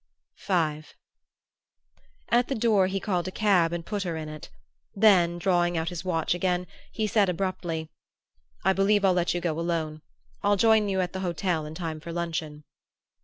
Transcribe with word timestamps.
V 0.47 0.51
At 2.29 2.47
the 2.47 2.55
door 2.55 2.87
he 2.87 2.99
called 2.99 3.27
a 3.27 3.31
cab 3.31 3.71
and 3.71 3.85
put 3.85 4.01
her 4.01 4.17
in 4.17 4.29
it; 4.29 4.49
then, 4.95 5.37
drawing 5.37 5.77
out 5.77 5.89
his 5.89 6.03
watch 6.03 6.33
again, 6.33 6.65
he 6.91 7.05
said 7.05 7.29
abruptly: 7.29 7.91
"I 8.65 8.73
believe 8.73 9.05
I'll 9.05 9.13
let 9.13 9.35
you 9.35 9.41
go 9.41 9.59
alone. 9.59 10.01
I'll 10.41 10.57
join 10.57 10.89
you 10.89 11.01
at 11.01 11.13
the 11.13 11.19
hotel 11.19 11.67
in 11.67 11.75
time 11.75 11.99
for 11.99 12.11
luncheon." 12.11 12.63